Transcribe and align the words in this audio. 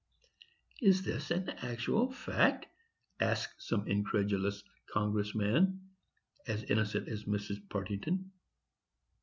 "Is 0.81 1.03
this 1.03 1.29
an 1.29 1.47
actual 1.57 2.11
fact?" 2.11 2.65
asks 3.19 3.67
some 3.67 3.87
incredulous 3.87 4.63
Congress 4.87 5.35
man, 5.35 5.91
as 6.47 6.63
innocent 6.63 7.07
as 7.07 7.25
Mrs. 7.25 7.69
Partington. 7.69 8.31